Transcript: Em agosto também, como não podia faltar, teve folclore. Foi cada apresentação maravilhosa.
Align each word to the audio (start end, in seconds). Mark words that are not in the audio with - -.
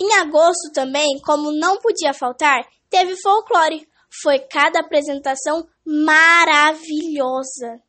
Em 0.00 0.14
agosto 0.14 0.72
também, 0.72 1.18
como 1.24 1.50
não 1.52 1.78
podia 1.78 2.14
faltar, 2.14 2.64
teve 2.88 3.16
folclore. 3.20 3.86
Foi 4.22 4.38
cada 4.38 4.80
apresentação 4.80 5.66
maravilhosa. 5.84 7.80